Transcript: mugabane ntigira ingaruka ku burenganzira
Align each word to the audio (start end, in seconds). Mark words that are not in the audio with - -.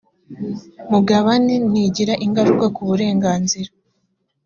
mugabane 0.91 1.53
ntigira 1.69 2.13
ingaruka 2.25 2.65
ku 2.75 2.81
burenganzira 2.87 3.69